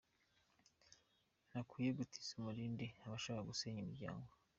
Ntakwiye 1.49 1.91
gutiza 1.99 2.31
umurindi 2.39 2.85
abashaka 3.05 3.47
gusenya 3.49 3.79
imiryango. 3.81 4.29